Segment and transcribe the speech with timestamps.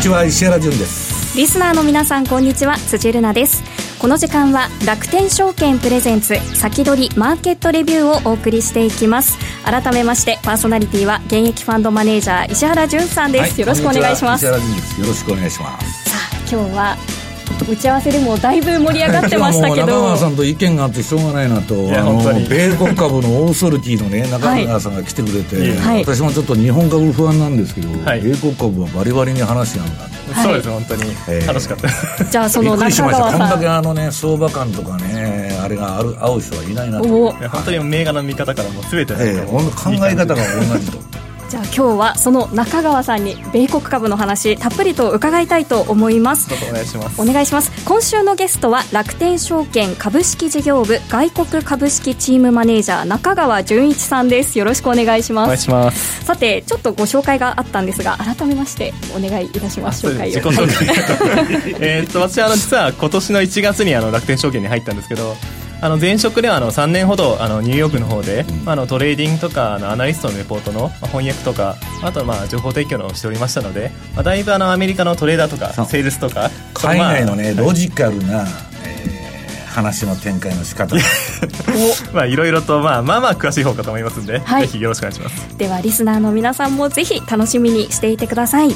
[0.00, 1.36] にちは石原潤です。
[1.36, 3.62] リスナーの皆さんこんにちは辻るなです。
[3.98, 9.36] この時間は楽天証券プレゼンツ先取りマーケットレビューをお送りしていきます。
[9.62, 14.46] 改めましてパーソナリティは現役ファンドマネージャー石原潤さんです、はい、よろしくお願いします。
[14.46, 15.00] 石原潤です。
[15.02, 16.10] よろしくお願いします。
[16.10, 16.96] さあ今日は
[17.70, 19.86] 打ち合わせでもだいぶ盛り上がってましたけど。
[19.86, 21.74] 中川さんと意見があってしょうがないなと。
[21.96, 30.04] あの米国株のオーソリティのね 中川さんが来てくれて、はい、私もちょっと日本株不安なんですけど、はい、米国株はバリバリに話があるんだ。
[30.32, 32.24] はい、そうです本当に、楽しかった。
[32.24, 33.38] じゃあその中川さん。
[33.38, 37.08] こんだけあのね相場感とかねあれがある合う人はいないなと。
[37.08, 41.19] 本当に銘柄の見方からも全て、えー、考え方が同じと
[41.50, 46.48] じゃあ今日はその中川さんに米国株の話たっぷりと伺いたいと思います。
[46.54, 47.20] お願いします。
[47.20, 47.84] お願いします。
[47.84, 54.60] 今週のゲストは楽天証券株式事業部外国株式チームマネージャー中川純一さんです。
[54.60, 55.44] よろしくお願いします。
[55.46, 56.24] お願いします。
[56.24, 60.06] さてちょっとご紹介があったんですが改めましてお願いいたします。
[60.06, 60.40] 紹介を。
[61.82, 65.36] えっと私はあの実は今年の1月にあの楽天証券に入ったんですけど
[65.82, 78.69] あの前職ではあの3年ほどあのニューヨークの方で、うん、あのトレーディングとかあのアナリストのレポートの翻訳とかあとまあ情報提供をしておりましたので、まあ、だいぶあのアメリカのトレーダーとかセールスとか海外のね、まあ、ロジカルな、えー、
[79.70, 80.96] 話の展開の仕方。
[82.12, 85.56] まあいろいろと、まあ、まあまあ詳しい方かと思いますんで、はい、ぜひよろしくお願いします。
[85.56, 88.74] ではリスナーの皆さんもぜひ楽しみにしていてください。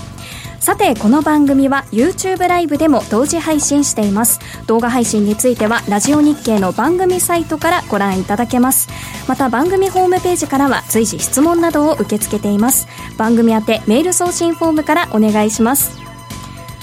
[0.61, 4.41] さてこの番組は YouTube ライブでも同時配信しています。
[4.67, 8.89] 動画配信についてはラジオ日経の番組サイトからご覧いただけます。
[9.29, 12.86] また番組ホームページからは随時質問などを受け付けています。
[13.19, 16.05] 番組宛てメール送信フォームからお願いします。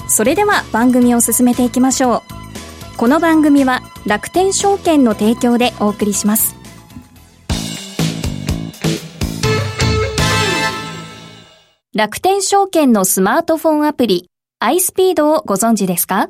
[0.06, 2.41] それでは番組を進めていきましょう
[2.96, 6.54] この番組は楽天証券の提供でお送りします
[11.94, 14.28] 楽天証券のスマートフォンアプリ
[14.62, 16.28] iSpeed をご存知ですか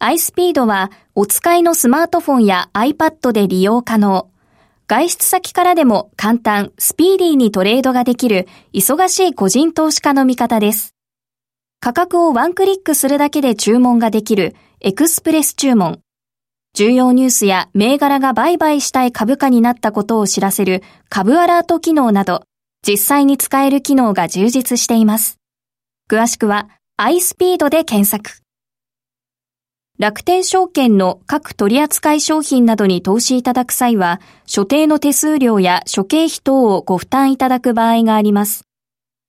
[0.00, 4.30] ？iSpeed はお使いのスマートフォンや iPad で利用可能。
[4.86, 10.94] 外出先からでも簡単、スピーディーにトレードができる忙しい個人投資家の味方です。
[11.82, 16.00] 価格をワンクリックするだけで注文ができるエクスプレス注文。
[16.74, 22.42] 重要ニュースや銘柄が売買したい株価になったことを知らせる株アラート機能など、
[22.86, 25.38] 実際に使える機能が充実しています。
[26.10, 26.68] 詳しくは
[27.00, 28.42] iSpeed で検索。
[29.98, 38.69] 楽天証券の各取扱商品などに投資いただく際は、所定の手数料や諸経費等をご負担いただく場合があります。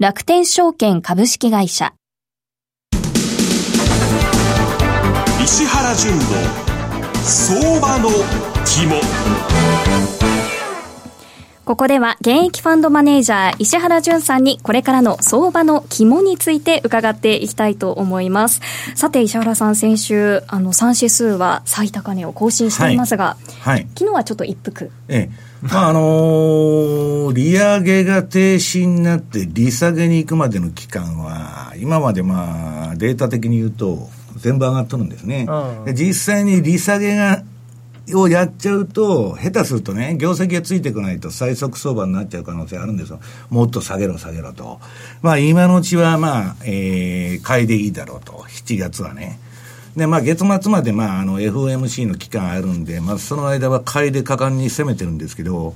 [0.00, 1.94] 楽天証券株式会社。
[5.40, 6.20] 石原淳の
[7.22, 8.08] 相場の
[8.66, 9.00] 肝。
[11.64, 18.62] ここでは現役ファンドマネージャー石原淳さんにこれからの相場の肝について伺っていきたいと思います。
[18.96, 24.90] さて石原さん先週あの3指数は最高値を更新していますが、はいはい、昨日はちょっと一服。
[25.06, 35.46] ええまああのー、利上げが停止になって利下げに行くまでの期間は今までまあデータ的に言うと全部上がっとるんですね。
[35.94, 37.42] 実際に利下げが
[38.12, 43.20] をやっちゃうと、下手するとね、業績がついてこないと最速相場になっちゃう可能性あるんですよ。
[43.48, 44.80] もっと下げろ下げろと。
[45.22, 48.32] まあ今のうちはまあ、えー、買いでいいだろうと。
[48.48, 49.38] 7月はね。
[49.96, 55.74] で、まあ月末までまああの FOMC の期間あるんで、まあその間は買いで果敢に攻めてるんですけど、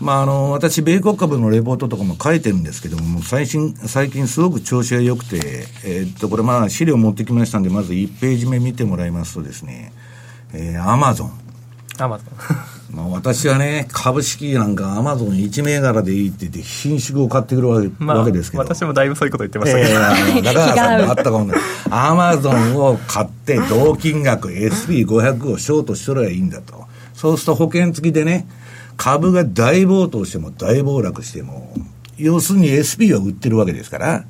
[0.00, 9.92] まああの、私、米国株のレポートとかも書いてるんですけども、最新、最近すごく調子が良くて、えー、っと、これまあ資料持ってきましたんで、まず1ページ目見てもらいますとですね、
[10.54, 11.49] えー、アマゾン。
[12.04, 12.96] アマゾン。
[12.96, 18.62] まあ私はね、株式なんかアマゾン1銘柄でいいって言って、品種を買ってくるわけ,、わけですけど。
[18.62, 19.90] 私もだいぶそういうこと言ってましたけど。
[19.90, 21.54] えー、 だからさんもあったかもね。
[21.90, 26.84] アマゾンを買って、同金額 SP500 をショートしとればいいんだと。
[27.14, 28.46] そうすると保険付きでね、
[28.96, 31.72] 株が大暴騰しても大暴落しても、
[32.18, 34.24] 要するに SP は売ってるわけですから、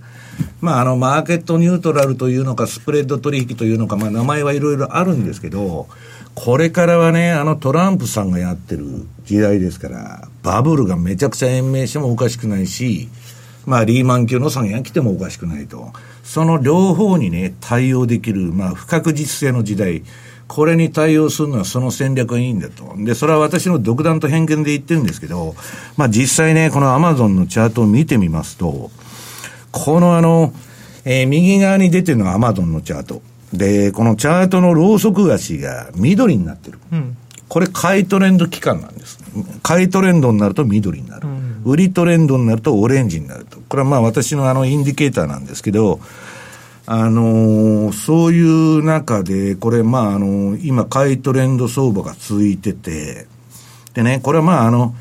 [0.60, 5.88] まあ、あの、マーケットニュートラルというのか、スプレッド取引というのか、まあ、名前はいろいろあるんですけど、
[6.34, 13.08] これからはね、あのトランプさんがやってる時代ですから、バブルがめちゃくちゃ延命してもおかしくないし、
[13.66, 15.92] まあ、リーマン級の下げが来てもおかしくないと。
[16.24, 20.02] その両方にね、対応できる、まあ、不確実性の時代。
[20.48, 22.94] これに対応するのはその戦略がいいんだと。
[22.96, 25.54] で、それは私の独断と偏見で言ってるんですけど、
[25.96, 28.90] まあ実際ね、このアマゾンのチャートを見てみますと、
[29.70, 30.52] このあの、
[31.04, 33.22] えー、右側に出てるのがアマゾンのチャート。
[33.52, 36.78] で、このチャートのローソク足が緑になってる。
[36.92, 37.16] うん、
[37.48, 39.18] これ買いトレンド期間なんです。
[39.62, 41.28] 買いトレンドになると緑になる。
[41.28, 43.58] うん、売りトレンドになるとオレンジになると。
[43.68, 46.00] これはまあ私のあのインディケーターなんですけど、
[46.86, 53.26] あのー、そういう中で、これまああのー、今買いトレンド相場が続いてて、
[53.94, 54.94] でね、これはまああの、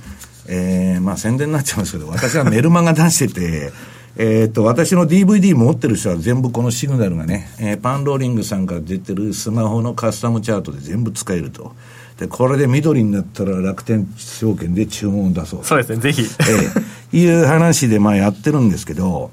[0.47, 3.71] えー、まあ宣伝になっちゃいますけど、私はメルマガ出してて、
[4.17, 11.73] えっと、私の DVD 持ってる人は全部このシグナルがね、えー、パンローリングさんから出てるスマホのカスタムチャートで全部使えると。
[12.17, 16.23] で、これで緑になったら楽天証券で注文を出そうそうですね、ぜひ。
[16.23, 19.31] えー、いう話でまあやってるんですけど、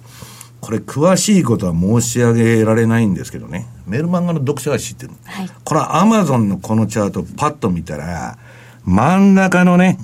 [0.60, 5.12] これ詳しいことは申し上げられないんですけどね、メルマガの読者は知ってる。
[5.24, 8.38] はい、これはアマゾンのこのチャートパッと見たら、
[8.84, 9.98] 真ん中のね、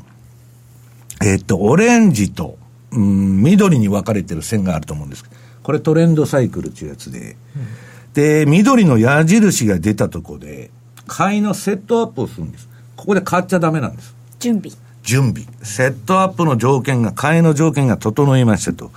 [1.25, 2.59] えっと、オレンジと
[2.93, 5.25] うん、緑に分かれてる線があると思うんです
[5.63, 10.71] これトレンドサイクルっていうやつで、うん、で、緑の矢印が出たとこで、
[11.07, 12.69] 買いのセットアップをするんです。
[12.97, 14.15] ここで買っちゃダメなんです。
[14.39, 14.77] 準備。
[15.03, 15.47] 準備。
[15.63, 18.91] セットアップの条件が、買いの条件が整いましたと。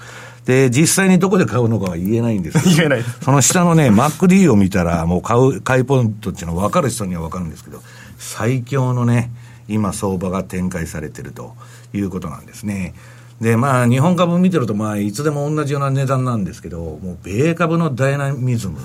[0.46, 2.70] で、実際にどこで買うのかは言えないんですけど。
[2.76, 3.04] 言えない。
[3.24, 7.82] その下のね、MacD を見たら、もう買う、買いポイントっていうのは分かる人には分かるんですけど、
[8.18, 9.32] 最強のね、
[9.68, 11.56] 今相場が展開されてると
[11.94, 12.94] いうことなんですね。
[13.42, 18.80] で、まあ、日本株見てると、まあ、いつでも同じような値段なんですけど、もう、米株のダイナミズム。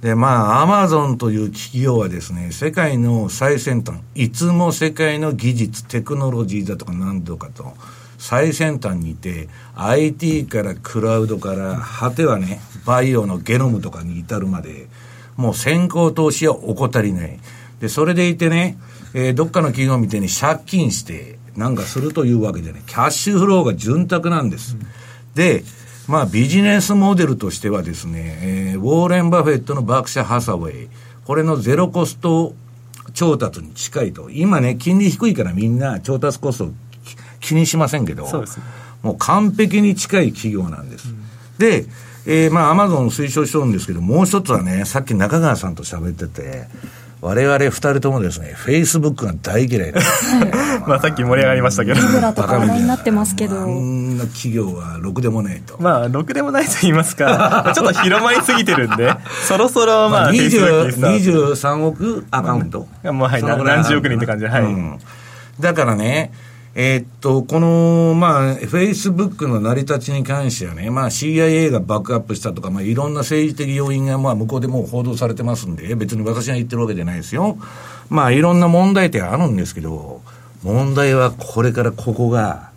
[0.00, 7.74] で、まあ、アマゾンという企業はですね、世界の最先端、いつも世界の技術、テクノロジーだとか何とかと、
[8.18, 14.88] 最先端にいて、IT からクラウドから、果てはね、バイオのゲノムとかに至るまで、
[15.36, 17.38] もう先行投資は怠りない。
[17.80, 18.78] で、それでいてね、
[19.12, 24.76] えー、どっかの企業みたいに借金して、なんかするというわけでね、キャッシュフローが潤沢なんです。
[24.76, 24.86] うん、
[25.34, 25.64] で、
[26.06, 30.88] まあビジネスモデルとしてはですね、えー、ウォーレン・バフェットのバークシャ・ハサウェイ、
[31.24, 32.54] これのゼロコスト
[33.14, 34.30] 調達に近いと。
[34.30, 36.72] 今ね、金利低いからみんな調達コスト
[37.40, 38.46] 気にしませんけど、ね、
[39.02, 41.08] もう完璧に近い企業なんです。
[41.08, 41.22] うん、
[41.58, 41.86] で、
[42.26, 46.66] えー、まあアマゾン推奨しとるんですけど、もう一つはね、さっき中川さんと喋ってて、
[47.24, 50.00] 我々二人ともですね、フェイスブックが大嫌いな
[50.86, 51.98] まあさっき盛り上がりましたけど。
[51.98, 53.62] リブラとか話題になってますけど。
[53.62, 55.76] あんな企業はろくでもないと。
[55.80, 59.16] まあ、ろくでもないと言いますか、 ちょっと広まりすぎてるんで、
[59.48, 62.86] そろそろまあ、23億アカウント。
[63.04, 64.64] もうはい、何十億人って感じで、はい。
[64.64, 64.98] うん、
[65.58, 66.30] だからね、
[66.76, 77.58] えー、っと、この、まあ、フェイスブックの成り立ちに関してはね、まあ CIA がバックアップしたとか、まあいろんな政治的要因がまあ向こうでもう報道されてますんで、別に私が言ってるわけじゃないですよ。
[78.10, 80.20] まあいろんな問題点あるんですけど、
[80.64, 82.70] 問題はこれからここが、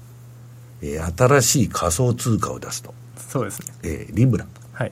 [0.84, 2.94] えー、新しい仮想通貨を出すと。
[3.18, 3.74] そうですね。
[3.84, 4.46] えー、リブラ。
[4.74, 4.92] はい。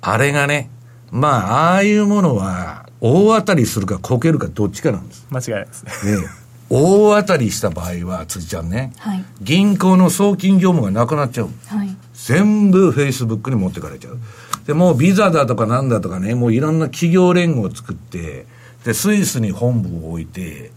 [0.00, 0.70] あれがね、
[1.12, 5.26] まあ、ああいうものは、大当たりするかこけるかどっちかなんです。
[5.30, 6.20] 間違いないですね。
[6.20, 6.41] ね
[6.74, 11.50] 大当たりした場合は、辻ちゃんね、はい、銀行の送金業務がなくなっちゃう。
[11.66, 14.18] はい、全部フェイスブックに持ってかれちゃう。
[14.66, 18.46] で、もうビザだとかなんだとかね、もういろんな企業連合を作って、
[18.84, 20.70] で、スイスに本部を置いて、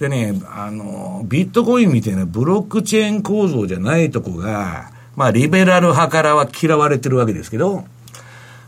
[0.00, 7.84] でね、あの、ビットコインみたいなブロックチェーン構造じゃないとこが、まあ、リベラル派からは嫌われてるわけですけど、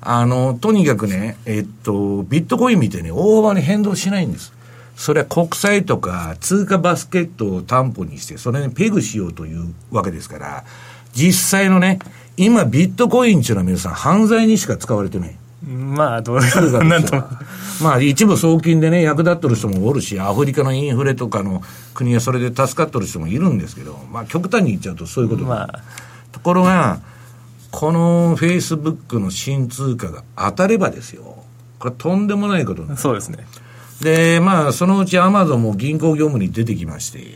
[0.02, 4.52] あの、とにかくね、えっと、ビットコインみたいに大幅に変動しないんです。
[4.96, 10.64] それは国債とか通貨バスケットを担保にして、それにペグしようというわけですから、
[11.12, 11.98] 実際のね、
[12.36, 15.36] 今ビットコインっていうのは皆さん犯罪にしか使われてない。
[15.66, 17.16] まあ、どういうかなんと。
[17.82, 21.62] まあ、一部送金でね、役立っとる人もおるし、アフリカのインフレとかの
[21.92, 25.82] 国はそれで助かっとる人もいるんですけど、まあ、極端に言っちゃうとそういうことまあ、
[26.32, 27.00] ところが、
[27.70, 31.42] このフェイスブックの新通貨が当たればですよ。
[31.78, 33.46] これとんでもないことそうですね。
[34.00, 37.34] で、まあ、そのうちアマゾンも銀行業務に出てきまして、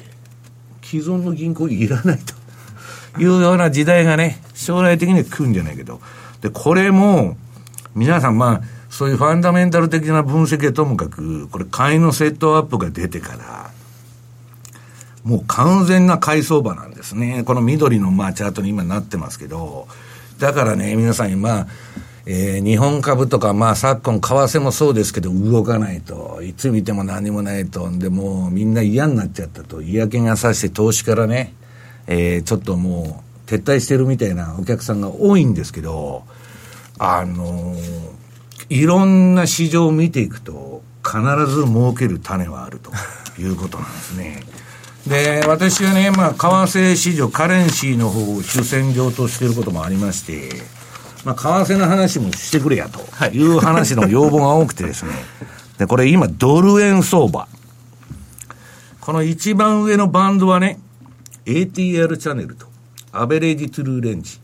[0.82, 2.34] 既存の銀行いらないと
[3.20, 6.00] いうような時代がね、将来的には来るんじゃないけど、
[6.42, 7.36] で、これも、
[7.94, 13.70] 皆さん、まあ、そういうファンダメンタル的な分析はともかく、これ、買いのセットアップが出てから、
[15.24, 17.42] もう完全な買い相場なんですね。
[17.44, 19.86] この緑のまあチャートに今なってますけど、
[20.38, 21.66] だからね、皆さん、まあ、
[22.32, 31.52] えー、日本株とか、まあ昨今為替もそうですけど動かないと、いつ見ても何もないと、でもうみんな嫌になっちゃったと、嫌気がさして投資からね、
[32.06, 36.22] えー、ちょっともう撤退してるみたいなお客さんが多いんですけど、
[37.00, 38.12] あのー、
[38.68, 41.18] いろんな市場を見ていくと、必
[41.52, 42.92] ず儲ける種はあると。
[43.40, 44.42] いうことなんですね。
[45.06, 50.50] で、私はね、まあ、為替市場、カレンシーの方を主戦場としていることもありまして、
[51.24, 51.34] まあ、
[51.64, 55.12] 為替の話もしてくれやという話の要望が多くてですね、
[55.78, 57.46] で、これ今、ドル円相場。
[59.00, 60.78] この一番上のバンドはね、
[61.46, 62.66] ATR チャンネルと、
[63.12, 64.40] アベレージトゥルーレンジ。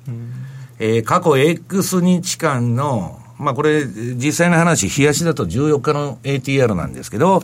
[0.79, 7.43] えー、過去 X 日間の、まあこれ、実際の話、冷やしだと14日の ATR なんですけど、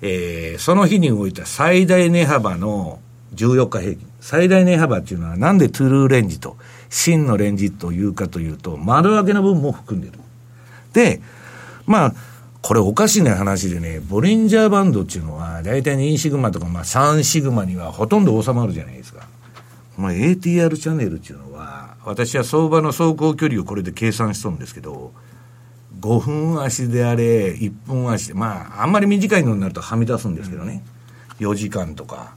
[0.00, 2.98] えー、その日に動いた最大値幅の
[3.34, 4.06] 14日平均。
[4.20, 6.56] 最大値幅っていうのはなんでトゥルーレンジと
[6.88, 10.18] 真のレンジというかというと、丸分けの部分も含んでる。
[10.92, 11.20] で、
[11.86, 12.14] まあ、
[12.62, 19.28] これおかしな話でね、ボリンジャーバンドっていうのは、大体2シグマとか、まあ3シグマにはほとんど収まるじゃないですか。
[19.98, 25.12] まあ ATR チャンネルっていうのは、私は相場の走行距離をこれで計算しとるんですけど、
[26.00, 30.82] 5分足であれ、1分足で、まあ、あんまり短いのになるとはみ出すんですけどね。
[31.40, 32.34] 4時間とか、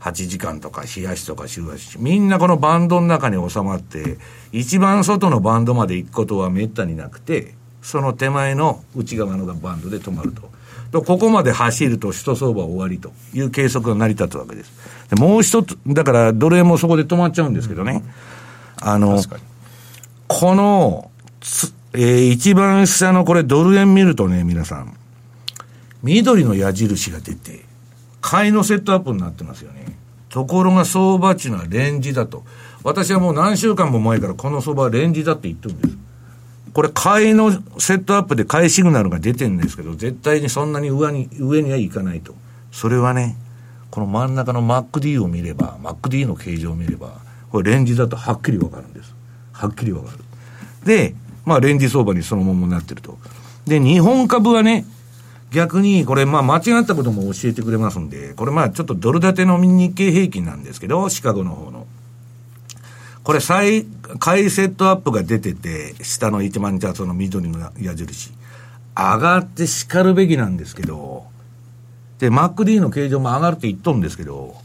[0.00, 1.98] 8時間とか、日足とか週足。
[1.98, 4.18] みんなこのバンドの中に収まって、
[4.52, 10.50] 一番外のバンドまで行くことはめったになくて、その手前の内側のバンドで止まると。
[10.90, 14.72] とここまで走ると首都相場終わりという計測が成り立つわけです。
[15.10, 18.02] でもう一つ、だから奴隷もそこで止まっちゃうんですけどね。
[18.80, 19.20] あの、
[20.28, 21.10] この、
[21.92, 24.96] えー、一番下のこれドル円見るとね、皆さん、
[26.02, 27.64] 緑の矢印が出て、
[28.28, 29.96] 買いのセットアップになってますよね。
[30.28, 32.44] ところが相場値はレンジだと。
[32.84, 35.96] 私はもう何週間も前からこの相場はレンジだって言ってるんです。
[36.74, 42.34] これ買いのセットアップで買いシグナルが出てるんですけど、絶対にそんなに上に、上にはいかないと。
[42.70, 43.34] それはね、
[43.90, 47.14] この真ん中の MacD を見れば、MacD の形状を見れば、
[47.50, 49.14] これレンジだとはっきりわかるんです。
[49.52, 50.18] はっきりわかる。
[50.84, 51.14] で、
[51.46, 53.16] まあレンジ相場にそのままなってると。
[53.66, 54.84] で、日本株はね、
[55.50, 61.86] 逆に、これ、まあ、間違ったことも教えてくれますんで、これ、まあ、ちょっとドル建ての日経平均なんですけど、シカゴの方の。
[63.22, 63.86] これ、再、
[64.18, 68.32] 買いセットアップが出てて、下の1万チャートの緑の矢印。
[68.96, 71.26] 上がって叱るべきなんですけど、
[72.18, 74.56] で、MacD の形状も上がるって言っとるんですけど、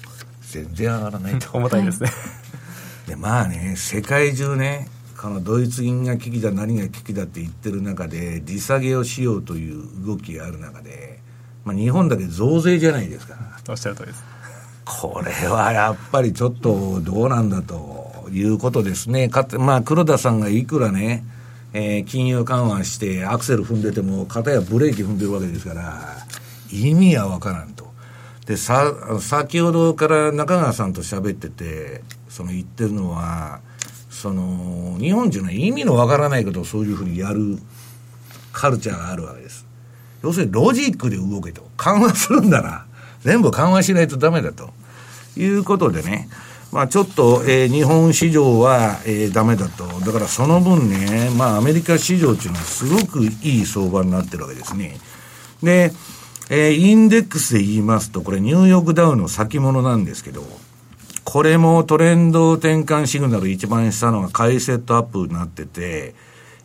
[0.41, 1.49] 全然上がらないと。
[1.57, 2.11] 重たいですね。
[3.07, 4.89] で、まあね、世界中ね、
[5.23, 11.19] このドイツ銀が危機だ、何が危機だって言ってる中で、利下げをしようという動きがある中で、
[11.63, 13.35] まあ、日本だけ増税じゃないですか。
[13.69, 14.23] おっしゃる通りです。
[14.83, 18.03] これはやっぱりちょっとどうなんだと。
[18.31, 19.29] いうことですね。
[19.29, 21.23] かつ、まあ、黒田さんがいくらね、
[21.73, 26.01] えー、金融緩和してアクセル踏んでても、片やブレーキ踏んでるわけですから、
[26.71, 27.91] 意味はわからんと。
[28.45, 33.61] で、さ、先ほどから中川さんと喋ってて、その言ってるのは、
[34.13, 37.57] その、日本人の意味のわからないことをそういうふうにやる
[38.53, 39.65] カルチャーがあるわけです。
[40.21, 41.67] 要するにロジックで動けと。
[41.75, 42.85] 緩和するんだな。
[43.25, 44.71] 全部緩和しないとダメだと。
[45.35, 46.29] いうことでね、
[46.71, 49.87] まあ、ちょっと、えー、日本市場は、えー、ダメだと。
[50.01, 54.99] だからその分ね、まあ、アメリカ市場っていうのはすごくいい相場になってるわけですね。
[55.63, 55.91] で、
[56.49, 60.45] えー、インデックスで言いますと、これニューヨークダウンの先物なんですけど、
[61.23, 66.15] これもトレンド転換シグナル一番下のが買いセットアップになってて、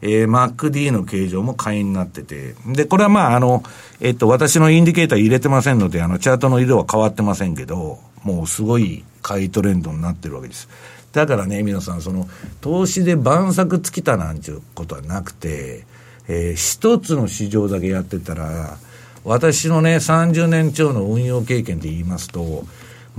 [0.01, 2.55] えー、MacD の形状も買いになってて。
[2.67, 3.63] で、これはまあ、あの、
[4.01, 10.69] えっと、私のインディケーター入れてませんので、あの、チャートの色は変わってませんけど、もうすごい買いトレンドになってるわけです。
[11.13, 12.29] だからね、皆さん、その、
[12.61, 15.85] 投資で晩作尽きたなんていうことはなくて、
[16.29, 18.77] えー、一つの市場だけやってたら、
[19.25, 22.65] 私のね、30年超の運用経験で言いますと、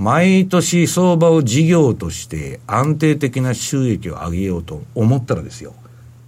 [0.00, 5.74] 毎年相場を事業として安定的な収益を上げようと思ったらですよ、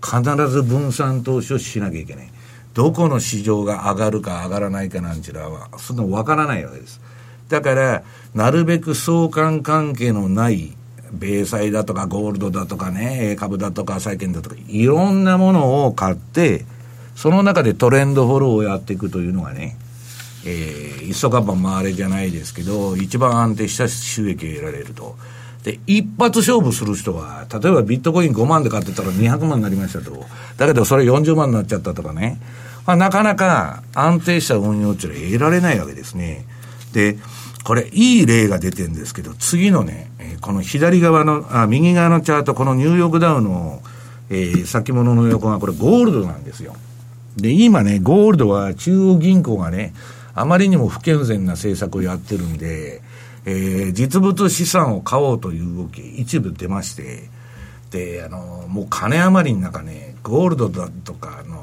[0.05, 2.31] 必ず分散投資をしなきゃいけない。
[2.75, 7.00] どこの市場が上がるか上がらないかなんちゅうのは、そんなわからないわけです。
[7.49, 8.02] だから、
[8.35, 10.76] なるべく相関関係のない
[11.11, 16.67] 米債だとかゴールドだとかね、株だとか債券だとか、いろんなものを買って、
[17.17, 19.79] その中でトレンドフォローをやっていくというのがね、
[20.44, 25.16] えー、急がば回れじゃないですけど、一番安定した収益を得られると。
[25.64, 30.25] で、一発勝負する人は、例えばビットコイン5万で買ってたら200万になりましたと。
[30.56, 32.40] だけどそれ40万になっちゃったとかね。
[32.87, 36.44] まあ、なかなか安定した運用っていうのは得られないわけですね。
[36.92, 37.16] で、
[37.62, 43.80] これ、いい例が出てるんですけど、次のね、この左側の、あ、右側のチャート、このニューヨークダウの、
[44.30, 46.75] えー、先物の横がこれゴールドなんですよ。
[47.37, 49.94] で、今ね、ゴールドは中央銀行がね、
[50.35, 53.03] あまりにも不健全な政策をやってるんで、
[53.45, 57.29] えー、実物資産を買おうという動き、一部出まして、
[57.91, 61.62] で、あの、もう金余りの中ね、ゴールドだとか、あの、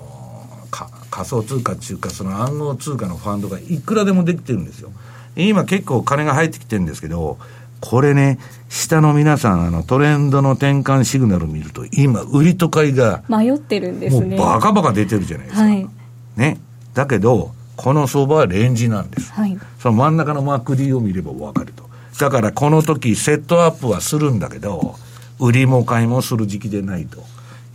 [1.09, 4.91] 仮想通貨っていうか、その暗号通貨のファンドがいくらでもできてるんですよ。
[5.35, 7.37] 今結構金が入ってきてるんですけど、
[7.81, 14.35] これね、下の皆さん、あの、トレンドの転換シグナルを見ると、今、売りと買いが、迷ってるんですね。
[14.35, 15.63] もうバカバカ出てるじゃないですか。
[15.63, 15.89] はい、
[16.35, 16.57] ね。
[16.93, 19.31] だけど、この相場はレンジなんです。
[19.31, 21.89] はい、その真ん中のマーク D を見ればわかると。
[22.19, 24.97] だからこの時、セットアップはするんだけど、
[25.39, 27.23] 売りも買いもする時期でないと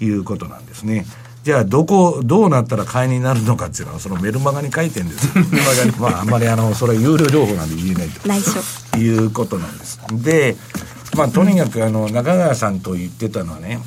[0.04, 1.06] いうことなんですね。
[1.42, 5.44] じゃあ、どこ、どうなったら買いになるのかっていうのは、そのメルマガに書いてるんですよ。
[5.50, 5.90] メルマガに。
[5.92, 8.28] まあ、あんまりあの、それは有料情報なんで言えないと。
[8.28, 8.98] 内緒。
[8.98, 10.00] いうことなんです。
[10.12, 10.56] で、
[11.16, 13.80] まあ、とにかくあの、中川さんと言ってたのはね、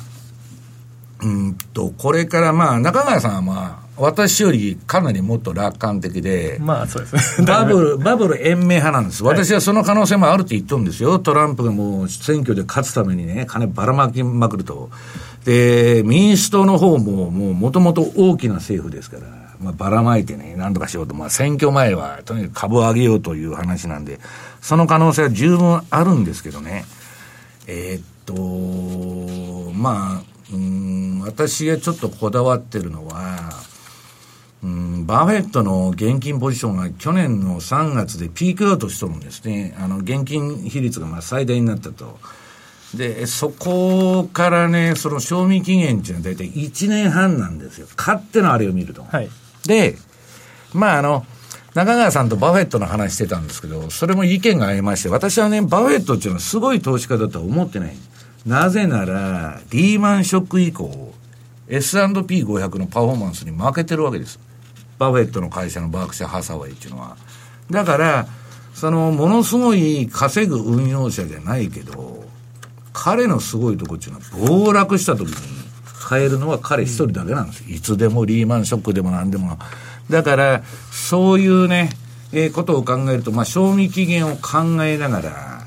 [1.22, 7.46] うんと、これからまあ、中川さんはまあ、私よりかなりもっと楽観的で、まあそうですね。
[7.48, 9.24] バブル、バブル延命派なんです。
[9.24, 11.18] 私はその可能性もあるって言っとるんですよ。
[11.18, 14.90] トランプがもう選挙で勝つためにね、金ばらまきまくると。
[15.44, 19.22] で、民主党の方ももうもともと大きな政府ですから、
[19.60, 21.14] まあばらまいてね、なんとかしようと。
[21.14, 24.20] まあ選挙前はとにかく株を上げようという話なんで、
[24.60, 26.84] その可能性は十分あるんですけどね。
[27.66, 33.52] えー、っと、まあ、うん、私がちょっとこだわってるのは、
[34.62, 39.76] うん、バフェットの現金ポジションが去年の3月でピークアウトしとるんですね。
[39.78, 42.18] あの、現金比率がまあ最大になったと。
[42.94, 47.86] で、そこからね、その賞味期限っていうのは大体1年半なんですよ。
[47.96, 49.04] 勝手のあれを見ると。
[49.04, 49.28] はい、
[49.66, 49.96] で、
[50.72, 51.26] まああの、
[51.74, 57.96] 中川さんとバフェットの話してたんですけど、それも意見が合いまして、私はね、バフェットっていうのはすごい投資家だとは思ってない。
[58.46, 61.12] なぜなら、リーマンショック以降、
[61.68, 64.40] S&P500 のパフォーマンスに負けてるわけです。
[64.98, 67.16] バフェットの会社のバークシャー・ハサウェイっていうのは。
[67.70, 68.26] だから、
[68.74, 72.24] その、ものすごい稼ぐ運用者じゃないけど、
[72.92, 75.36] 彼のすごいとこっていうのは、暴落した時に
[76.08, 77.64] 買えるのは彼一人だけなんです。
[77.70, 79.58] いつでもリーマンショックでも何でも。
[80.10, 81.90] だから、そういうね、
[82.32, 85.66] えー、ことを考えると、まあ、賞味期限を考えながら、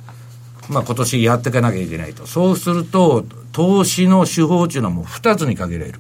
[0.70, 2.28] まあ、今年やっていかなきゃいけないと。
[2.28, 6.00] そうすると、投資の手法っていうのはもう二つに限られる。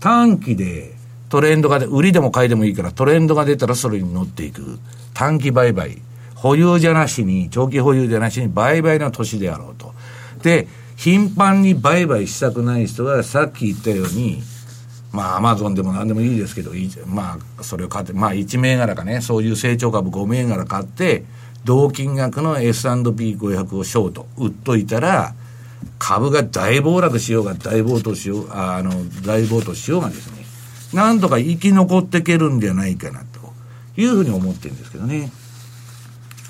[0.00, 0.95] 短期で
[1.28, 4.78] トレンドが、売りでも買いでもいいから、トレンドが出たらそれに乗っていく。
[5.14, 6.00] 短期売買。
[6.34, 9.94] 保有じゃなしに、長期保有じゃなしに、売買の年であろうと。
[10.42, 14.42] で、頻繁に売買したくない人は、さっき言ったように、
[15.12, 16.72] まあ、アマゾンでも何でもいいですけど、
[17.06, 21.24] まあ、それを買って、まあ、1銘柄かね、そういう成長株5銘柄買って、
[21.64, 25.34] 同金額の S&P500 をショート、売っといたら、
[25.98, 28.92] 株が大暴落しようが、大暴騰しよう、あの、
[29.24, 30.35] 大暴騰しようがですね、
[30.92, 33.52] なんとか生き残っていけるんじゃないかなと
[34.00, 35.30] いうふうに思ってるんですけどね。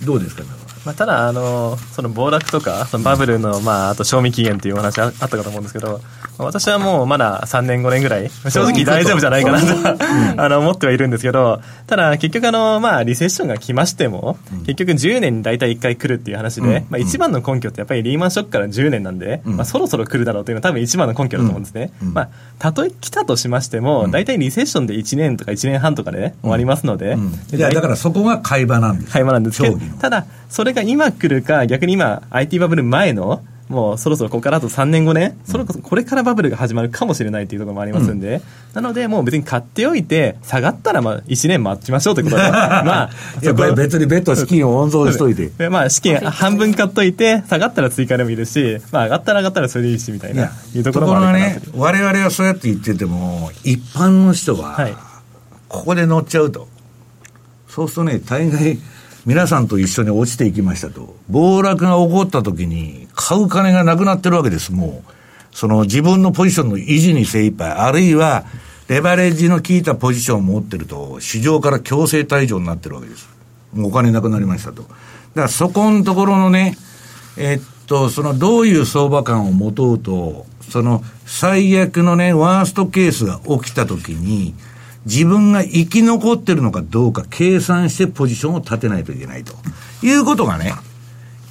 [0.04, 0.48] どうですか、ね
[0.84, 6.00] まあ、ただ、あの、その暴落とか、そのバブルの、まあ、あと賞味期限っていうお話あったかと思うんですけど、
[6.38, 10.02] 私はもうまだ3年5年ぐらい、正直大丈夫じゃないかなと、
[10.42, 21.90] あの、思ってはいるんですけど、ただ結局あの、まあ、リセッションが来ましても、結局10年に大体1回来るっていう話で、まあ、一番の根拠ってやっぱりリーマンショックから10年なんで、まあ、そろそろ来るだろうというのは多分一番の根拠だと思うんですね。
[22.00, 27.16] まあ、たとえ来たとしましても、大体リセッションで1年とか1年半とかで終わりますので、
[27.52, 29.12] いや、だからそこが買い場なんです。
[29.12, 29.62] 買い場なんです。
[29.62, 38.42] けど、ただ、それが今来るか、逆に今、IT バブル前の、もうそろそろここからあと3年後ね、それこそこれからバブルが始まるかもしれないというところもありますんで、うん、
[38.74, 43.10] なので、もう別に買っておいて、下がったらまあ1年待ちましょうということで、 まあ、
[43.42, 45.68] いや別に別途資金を温存しといて。
[45.68, 54.78] まあ、資金半分買っといて、下がったら追加でもいいですし、まあ、上がったら上がったらそれでいいしみたいな、いうところもあるかなね、我々はそうやって言ってても、一般の人は、
[55.68, 56.68] ここで乗っちゃうと。
[57.68, 58.78] そうするとね、大概、
[59.26, 61.16] 皆さんと一緒に落ちていきましたと。
[61.28, 65.12] 暴落が起こった時に、買う金がなくなってるわけです、もう。
[65.50, 68.44] その自分のポジションの維持に精一杯、あるいは、
[68.86, 73.28] レバレッジの効いたポジションを持ってると、市場から強制退場になってるわけです。
[73.74, 74.82] もうお金なくなりましたと。
[74.82, 74.94] だか
[75.34, 76.78] らそこのところのね、
[77.36, 84.54] えっと、そのどういう相場感を持とうと、その最悪のね、ワーストケースが起きたときに、
[85.06, 89.54] 自分が生き残ってるのかどうか計算してポジションを立てないといけないと。
[90.02, 90.74] いうことがね、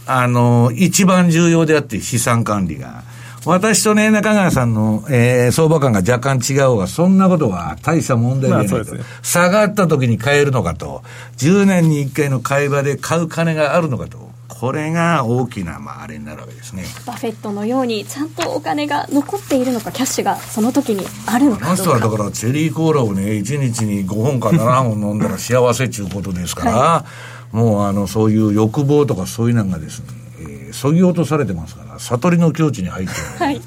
[0.06, 3.04] あの、一番重要であって資産管理が。
[3.46, 11.04] 私とね、中川さんの、えー、相場感が若干違うが、そんなことは大した問題でないと、ね、下がった時に買えるのかと、
[11.38, 16.86] 10年に1回の買い場で買う金があるのかとこれが大きな、まあ、あれになるわけですね。
[17.06, 27.06] バフェットのように、ちゃんとお金が残っているのか、キャッシュがその時にあるのかあの人はだから、チェリーコーラをね、1日に5本か7本飲んだら幸せっていうことですから、は
[27.54, 30.06] い、もう、あの、そういう欲望とかそういうのがですね、
[30.40, 33.62] えー、そぎ落とされてますから、悟りの境地に入って、はい、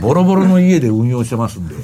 [0.00, 1.74] ボロボロの家で運用してますんで。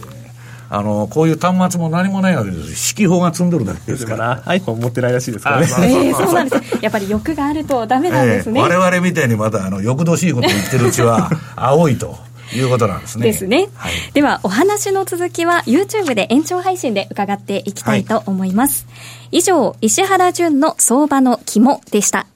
[0.75, 2.95] あの、こういう端末も何もないわけです。
[2.95, 4.43] 指揮法が積んどるだけですから。
[4.49, 5.67] iPhone 持ってないらしいですからね。
[5.67, 6.79] えー、そうなんです。
[6.81, 8.59] やっぱり欲があるとダメなんですね。
[8.59, 12.17] えー、我々みたいにまだ、あの、欲どしいこと言ってるうちは、 青いと。
[12.55, 13.25] いうことなんですね。
[13.25, 13.69] ですね。
[13.75, 18.87] はい、では、お話の続きは YouTube で延長配信で伺っていきたいと思います。
[18.89, 18.95] は
[19.31, 22.27] い、以上、石原淳の相場の肝でした。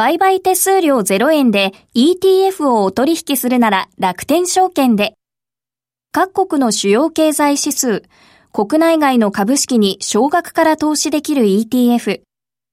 [0.00, 5.12] 売買手数料0円で ETF をお取引するなら楽天証券で。
[6.10, 8.04] 各国の主要経済指数、
[8.50, 12.22] 国内外の株式に少額から投資できる ETF。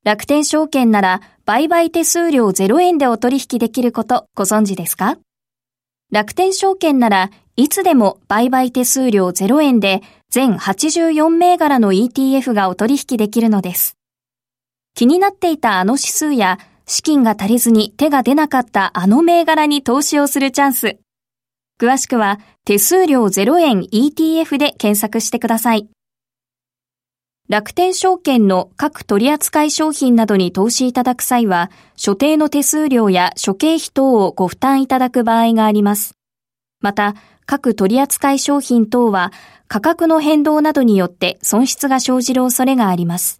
[0.06, 5.18] 楽天証券なら売買手数料0円でお取引できることご存知ですか？
[6.14, 13.98] 楽天証券ならいつでも売買手数料0円で全84銘柄の ETF がお取引できるのです。
[14.96, 16.58] 気になっていたあの指数や
[16.88, 20.98] 資金が足りずに手が出なかったあの銘柄に投資をするチャンス。
[21.80, 25.88] 詳しくは手数料0円 ETF で検索してください。
[27.50, 36.16] 楽天証券の各取扱商品などに投資いただく際は、所定の手数料や諸経費等をご負担いただく場合があります。
[36.82, 39.32] また、各取扱商品等は
[39.70, 43.40] 価格の変動などによって損失が生じる恐れがあります。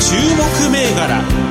[0.00, 1.49] 注目銘柄。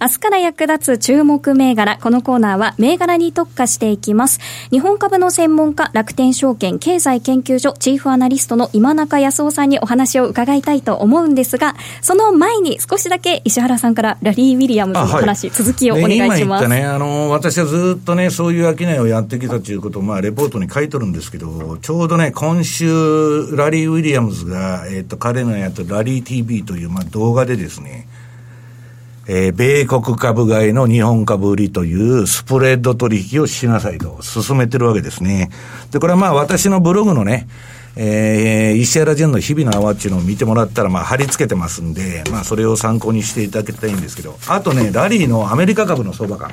[0.00, 1.98] 明日から役立つ注目銘柄。
[2.00, 4.38] このコーナーは銘柄に特化していきます。
[4.70, 16.42] 日本株の専門家、楽天証券経済研究所チーフアナリストの今中康夫さんにお話を伺いたいと思うんですが、その前に少しだけ石原さんからラリー・ウィリアムズの話、はい、続きをお願いします。
[16.42, 22.86] 今言ったね、あの、私はずっとね、そういう商いをやってきたということを、まあ、レポートに書いとるんですけど、ちょうどね、今週、
[23.56, 28.06] ラリー・ウィリアムズが、えっ、ー、と、彼のやったラリー TV という、まあ、動画でですね、
[29.30, 35.50] えー、米国株買いの日本株売りというスプレッド取引をしなさいと進めてるわけですね。
[35.90, 37.46] で、これはまあ私のブログのね、
[38.00, 46.52] えー、石原淳の日々の泡っていうのを見てもらったら、まあ、貼り付けてますんで、まあ、それを参考にしていただきたいんですけど、あとね、ラリーのアメリカ株の相場感。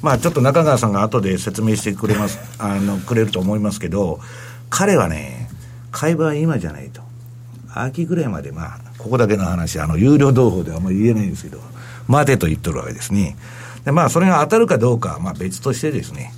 [0.00, 4.18] まあ、ちょっと中川さんが後で説明してくれます、 あの、くれると思いますけど、
[4.70, 5.50] 彼はね、
[5.92, 7.02] 買い場は今じゃないと。
[7.74, 11.60] 秋ぐらいまで、まあ、ここだけの話、あの、有料同胞ではあんまり言えないんですけど、
[12.08, 13.36] 待てと言ってるわけですね。
[13.84, 16.32] で、まあ、それが当たるかどうか、まあ、別としてですね、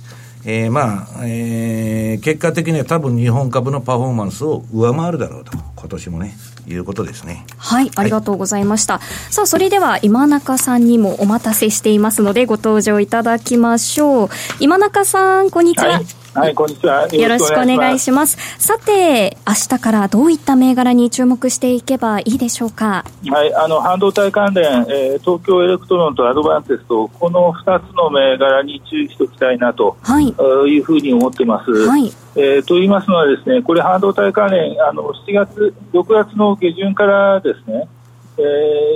[0.45, 6.35] えー、まあ、えー、結果的には多分日本株のパフォーマンスを上回るだろうと、今年もね、
[6.67, 7.45] いうことですね。
[7.57, 8.99] はい、ありがとうございました。
[8.99, 14.29] はい、さあ、それでは今中さんにもお待たせしていますので、ご登場いただきましょう。
[14.59, 15.95] 今中さん、こんにちは。
[15.95, 17.09] はいはい、こんにちは。
[17.13, 18.37] よろしくお願いします。
[18.57, 23.03] さて、明日からどういった銘柄に注目していけばいいでしょうか？
[23.29, 31.69] はい、あの、半導体関連、えー、東京エレクトロンとアドバンテスト、この2つの銘柄に注意しておきたいなと、はい、いうふうに思ってます。
[31.69, 32.09] はい。
[32.37, 37.89] えー、と言いますのはですね、これ半導体関連、あの、7月、6月の下旬からですね、
[38.37, 38.41] え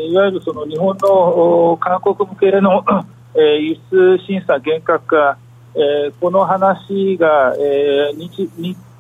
[0.08, 2.82] ー、いわゆるその日本の韓国向けの、
[3.36, 5.38] えー、輸出審査厳格化、
[5.76, 8.50] えー、この話が、えー、日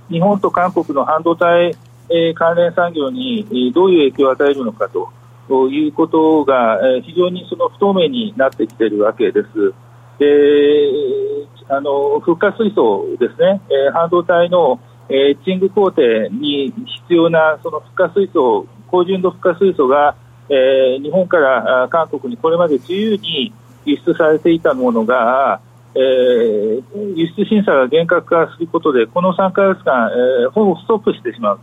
[0.09, 1.75] 日本と韓国の半導体、
[2.09, 9.73] えー、関連産業にどういう影響を与えるのかということが、えー、非常にその不透明になってきているわけです。
[10.19, 10.25] で
[11.67, 16.73] あのフッ化水素ですね、えー、半導体の、えー、チング工程に
[17.07, 20.15] 必要なそのフッ化水素、高純度フッ化水素が、
[20.49, 23.51] えー、日本から韓国にこれまで自由に
[23.85, 25.59] 輸出されていたものが、
[25.95, 30.09] えー、輸出審査が厳格化することで、この3か月間、
[30.43, 31.59] えー、ほぼストップしてしまう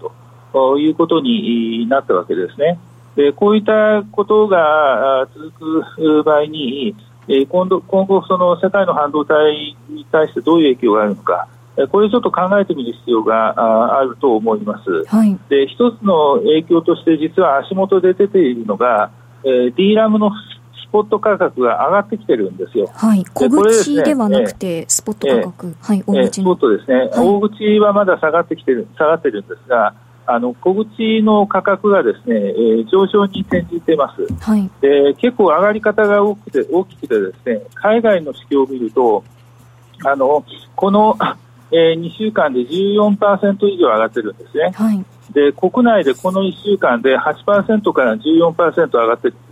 [0.52, 2.78] ということになったわけですね。
[3.14, 5.52] でこういったことが続
[5.96, 6.96] く場合に、
[7.28, 11.48] えー、今度今後、その世界の半導体に対してどういう影響があるのか、
[11.90, 15.04] これちょっと考えてみる必要があると思います。
[15.06, 19.10] はい、で一つの影響として実は足元で出ているのが、
[19.44, 20.61] えー、D ラムのス
[20.92, 22.88] ポット価格が上がってきてるんですよ。
[22.94, 29.94] はい、小口ではなくて、スポット価格、えー、はい、大口スポットですね、はい、大口はまだ下がってきてる、下がってるんですが、
[30.26, 39.24] あの小口の価格がですね、えー、上昇に転じています、はい、で結構上がり方が大きくて大きくてですね海外の指標を見ると
[40.04, 40.44] あの
[40.76, 41.18] この、
[41.72, 49.51] えー、2週間で14%以上上がってるんですね、はい、で国内でこの1週間で8%から14%上がってるん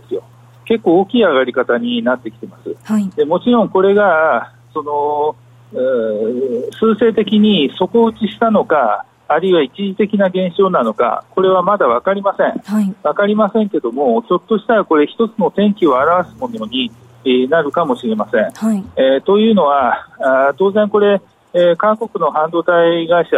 [0.71, 5.35] 結構大きい上がり方になってきてます、はい、でもちろんこれがその、
[5.73, 16.91] えー、数勢的に底打ちしたのかあるいは一時的な現象なのか、これはまだ分かりません、はい、分かりませんけども、ひょっとしたらこれ、一つの天気を表すものに、
[17.23, 18.51] えー、なるかもしれません。
[18.51, 21.21] はい、えー、というのは、あ当然これ、
[21.53, 23.37] えー、韓国の半導体会社、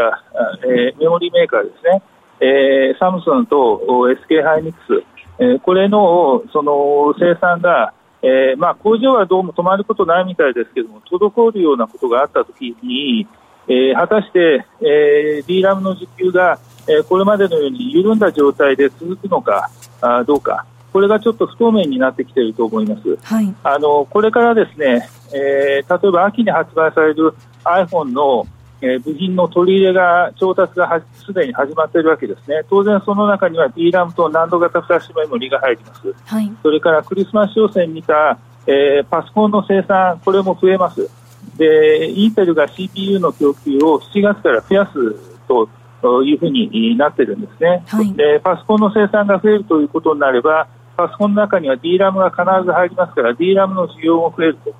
[0.65, 2.01] えー、メモリーメーカーですね、
[2.39, 3.85] えー、サムスンと
[4.27, 13.27] SK ハイニックス、えー、これのその生産が、えーまあ、工場はどうも止まることないみたいですけども、滞るようなことがあったときに、
[13.67, 19.69] えー、果たして、えー、D ラムの需給が、えー、これまでのように緩んだ状態で続くのか
[20.01, 23.17] あどうか、これがちょっと不透明になってきていると思います。
[23.23, 28.45] はい、あのこれからですね、えー、例えば秋に発売される iPhone の、
[28.83, 32.63] えー、部品の取り入れが、調達がすでに始まっているわけですね。
[32.69, 36.13] 当然その中には D ラムと難度型フラッシュメモリが入ります。
[36.25, 41.09] はい、それからクリスマス商戦に見た、えー、パソコンの生産、これも増えます。
[41.57, 44.93] でインテルが CPU の供給を7月から増やす
[45.47, 50.67] というふうになっているんですね、はい、でパソコンの生産が増えるということになれば
[50.97, 54.73] パソコンの中には D ラムが必ず入りますから D ラムの需要も増えると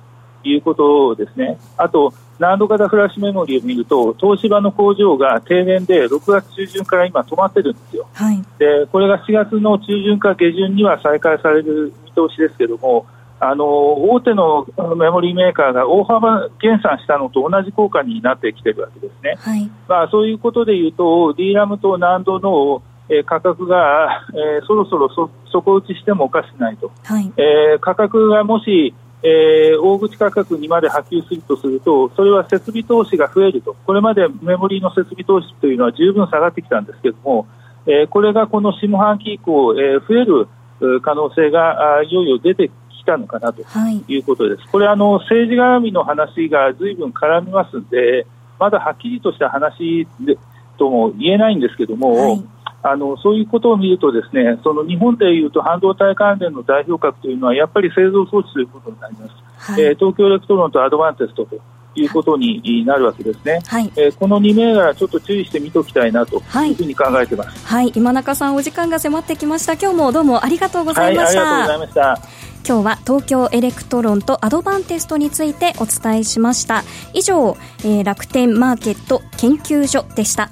[0.48, 13.06] いうことですねあと難度型フラッシュメモリーを見ると東芝の工場が停電で6月中旬から今止まってるんですよ、はい、でこれが4月の中旬か下旬には再開される見通しですけども
[13.40, 14.66] あの大手の
[14.96, 28.94] メモリーメーカーが大幅減産したのと同じ効果になってきているわけですね、はい、まあ、そういうことでいうと D ラムと難度の、えー、価格が、えー、そろそろそ底打ちしてもおかしくないと、はい、えー、価格がもし、
[29.26, 33.74] えー、大口価格にまで波及するとするとそれは設備投資が増えると。
[33.86, 37.46] これまでメモリーの設備投資というのは十分下がってきたんですけれども、
[37.86, 44.18] えー、これがこの下半期以降、えー、増える可能性がいよいよ出てきたのかなとい。
[44.18, 44.60] うことです。
[44.60, 48.26] はい、これあの政治絡みの話がずいぶん絡みますので、
[48.58, 50.36] まだはっきりとした話で
[50.76, 52.44] とも言えないんですけども、はい、
[52.86, 59.32] あのそういうことを見るとですね、その日本でいうと半導体関連の代表格というのはやっぱり製造装置ということになります。
[59.72, 61.56] はい、えー、東京エレクトロンとアドバンテストと
[61.94, 63.90] いうことになるわけですね、はい。
[63.96, 66.38] えー、この2銘柄ちょっと注意して見ておきたいなとい
[66.72, 69.74] うふうに考えてます、はい、はい、今中さんお時間が迫ってきました。
[69.74, 72.44] 今日もどうもありがとうございました、はい、ありがとうございました。
[72.66, 76.82] 今日は東京エレクトロンとアドバンテストについてお伝えしました。
[77.14, 80.50] 以上、えー、楽天マーケット研究所でした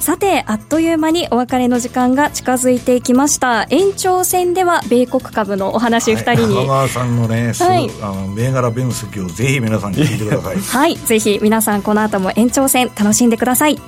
[0.00, 3.66] さてあっという間にお別れの時間が近づいてきました。
[3.70, 10.56] 延長戦では米国株のお話2人に、はい、川さんのね、はい、あの銘柄分析をぜひ皆さんに聞いてください。
[10.62, 13.78] はいぜひ皆さんこの後も延長戦楽しんでください。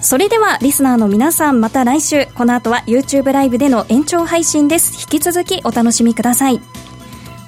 [0.00, 2.26] それではリスナーの皆さんまた来週。
[2.34, 5.00] この後は YouTube ライブでの延長配信です。
[5.00, 6.60] 引き続きお楽しみください。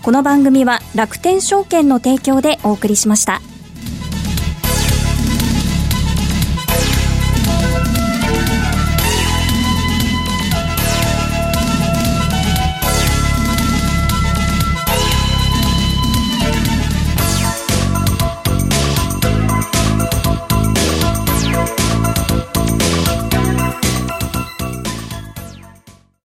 [0.03, 3.43] この番組は楽天証券の提供でお送りしました。